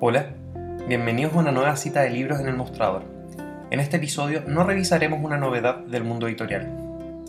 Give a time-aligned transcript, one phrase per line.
[0.00, 0.26] Hola,
[0.86, 3.04] bienvenidos a una nueva cita de libros en el mostrador.
[3.70, 6.68] En este episodio no revisaremos una novedad del mundo editorial.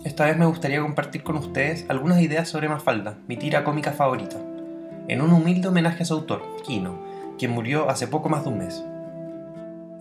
[0.03, 4.37] Esta vez me gustaría compartir con ustedes algunas ideas sobre Mafalda, mi tira cómica favorita,
[5.07, 6.99] en un humilde homenaje a su autor, Kino,
[7.37, 8.83] quien murió hace poco más de un mes.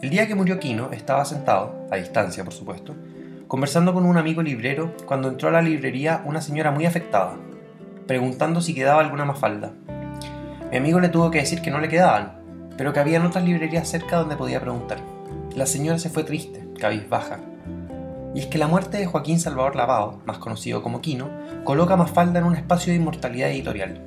[0.03, 2.95] El día que murió Kino estaba sentado, a distancia por supuesto,
[3.55, 7.37] conversando con un amigo librero cuando entró a la librería una señora muy afectada,
[8.05, 9.71] preguntando si quedaba alguna mafalda.
[10.73, 12.33] Mi amigo le tuvo que decir que no le quedaban,
[12.77, 14.99] pero que había otras librerías cerca donde podía preguntar.
[15.55, 17.39] La señora se fue triste, cabizbaja.
[18.35, 21.31] Y es que la muerte de Joaquín Salvador Lavado, más conocido como Quino,
[21.63, 24.01] coloca Mafalda en un espacio de inmortalidad editorial.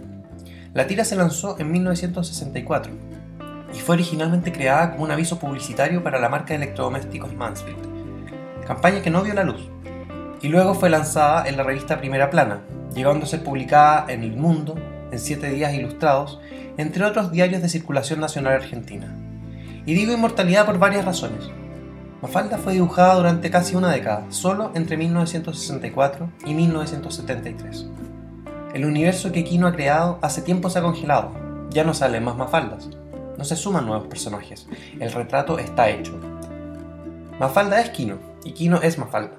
[0.74, 2.92] La tira se lanzó en 1964
[3.74, 7.87] y fue originalmente creada como un aviso publicitario para la marca de electrodomésticos Mansfield,
[8.68, 9.70] campaña que no vio la luz,
[10.42, 12.62] y luego fue lanzada en la revista Primera Plana,
[12.94, 14.76] llegando a ser publicada en El Mundo,
[15.12, 16.40] en Siete Días Ilustrados,
[16.78, 19.16] entre otros diarios de circulación nacional argentina.
[19.86, 21.50] Y digo inmortalidad por varias razones.
[22.22, 27.88] Mafalda fue dibujada durante casi una década, solo entre 1964 y 1973.
[28.74, 31.32] El universo que Kino ha creado hace tiempo se ha congelado,
[31.70, 32.90] ya no salen más Mafaldas
[33.38, 34.68] no se suman nuevos personajes.
[35.00, 36.20] El retrato está hecho.
[37.40, 39.36] Mafalda es Kino, y Kino es Mafalda.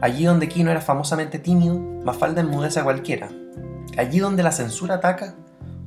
[0.00, 3.28] Allí donde Kino era famosamente tímido, Mafalda enmudece a cualquiera.
[3.98, 5.34] Allí donde la censura ataca,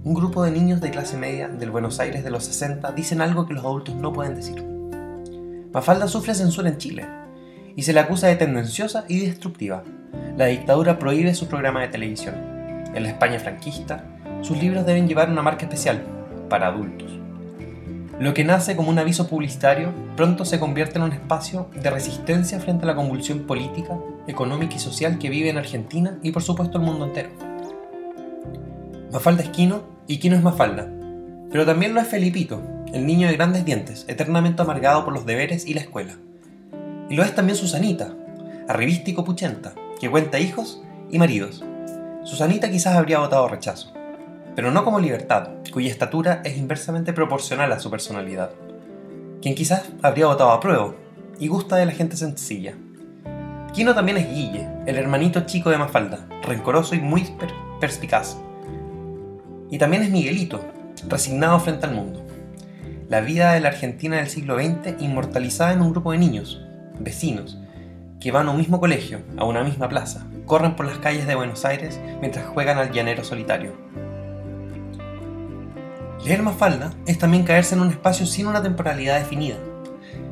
[0.04, 3.46] un grupo de niños de clase media del Buenos Aires de los 60 dicen algo
[3.48, 4.62] que los adultos no pueden decir.
[5.72, 7.06] Mafalda sufre censura en Chile,
[7.78, 9.84] y se le acusa de tendenciosa y destructiva.
[10.36, 12.36] La dictadura prohíbe su programa de televisión.
[12.94, 14.04] En la España franquista,
[14.42, 16.04] sus libros deben llevar una marca especial,
[16.50, 17.23] para adultos.
[18.20, 22.60] Lo que nace como un aviso publicitario pronto se convierte en un espacio de resistencia
[22.60, 23.98] frente a la convulsión política,
[24.28, 27.30] económica y social que vive en Argentina y por supuesto el mundo entero.
[29.12, 30.88] Mafalda es Quino y Quino es Mafalda,
[31.52, 32.62] pero también lo es Felipito,
[32.94, 36.14] el niño de grandes dientes, eternamente amargado por los deberes y la escuela.
[37.10, 38.14] Y lo es también Susanita,
[38.68, 41.64] arribista y copuchenta, que cuenta hijos y maridos.
[42.24, 43.92] Susanita quizás habría votado rechazo
[44.56, 48.52] pero no como libertad, cuya estatura es inversamente proporcional a su personalidad.
[49.42, 50.94] Quien quizás habría votado a prueba
[51.40, 52.76] y gusta de la gente sencilla.
[53.74, 57.28] Kino también es Guille, el hermanito chico de Mafalda, rencoroso y muy
[57.80, 58.38] perspicaz.
[59.72, 60.64] Y también es Miguelito,
[61.08, 62.24] resignado frente al mundo.
[63.10, 66.62] La vida de la Argentina del siglo XX inmortalizada en un grupo de niños,
[67.00, 67.58] vecinos,
[68.20, 71.36] que van a un mismo colegio, a una misma plaza, corren por las calles de
[71.36, 73.83] Buenos Aires mientras juegan al llanero solitario.
[76.26, 79.58] Leer Mafalda es también caerse en un espacio sin una temporalidad definida.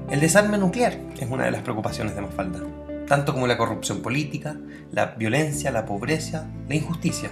[0.09, 2.61] El desarme nuclear es una de las preocupaciones de Mafalda,
[3.07, 4.55] tanto como la corrupción política,
[4.93, 7.29] la violencia, la pobreza, la injusticia.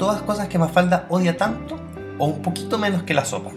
[0.00, 1.78] Todas cosas que Mafalda odia tanto
[2.18, 3.52] o un poquito menos que la sopa.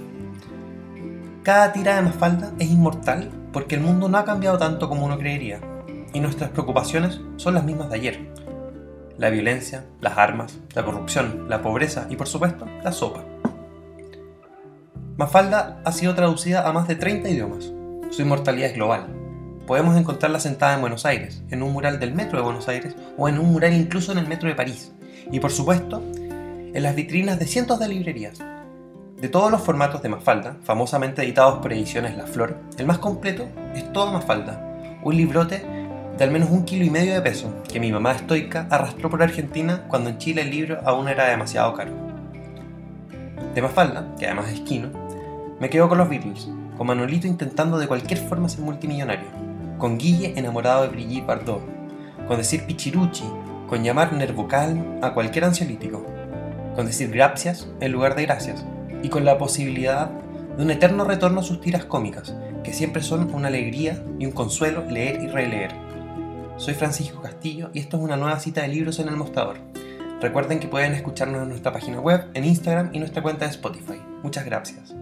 [1.41, 5.17] Cada tira de Mafalda es inmortal porque el mundo no ha cambiado tanto como uno
[5.17, 5.59] creería,
[6.13, 8.31] y nuestras preocupaciones son las mismas de ayer.
[9.17, 13.32] La violencia, las armas, la corrupción, la pobreza y por supuesto la sopa.
[15.15, 17.71] Mafalda ha sido traducida a más de 30 idiomas.
[18.09, 19.05] Su inmortalidad es global.
[19.67, 23.29] Podemos encontrarla sentada en Buenos Aires, en un mural del metro de Buenos Aires o
[23.29, 24.91] en un mural incluso en el metro de París.
[25.31, 28.39] Y por supuesto, en las vitrinas de cientos de librerías.
[29.21, 33.47] De todos los formatos de Mafalda, famosamente editados por Ediciones La Flor, el más completo
[33.75, 35.63] es toda Mafalda, un librote
[36.17, 39.21] de al menos un kilo y medio de peso que mi mamá estoica arrastró por
[39.21, 41.91] Argentina cuando en Chile el libro aún era demasiado caro.
[43.53, 45.02] De Mafalda, que además es quino,
[45.63, 49.29] me quedo con los Beatles, con Manolito intentando de cualquier forma ser multimillonario,
[49.77, 51.61] con Guille enamorado de Brigitte Bardot,
[52.27, 53.23] con decir Pichiruchi,
[53.69, 56.05] con llamar Nervocal a cualquier ansiolítico,
[56.75, 58.65] con decir gracias en lugar de gracias,
[59.03, 60.09] y con la posibilidad
[60.57, 64.33] de un eterno retorno a sus tiras cómicas, que siempre son una alegría y un
[64.33, 65.71] consuelo leer y releer.
[66.57, 69.59] Soy Francisco Castillo y esto es una nueva cita de libros en el mostrador.
[70.19, 74.01] Recuerden que pueden escucharnos en nuestra página web, en Instagram y nuestra cuenta de Spotify.
[74.23, 74.93] Muchas gracias.